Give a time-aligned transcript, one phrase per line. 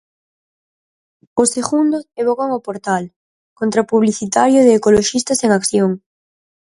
[1.41, 3.03] Os segundos evocan o portal
[3.59, 5.91] contrapublicitario de Ecoloxistas en Acción.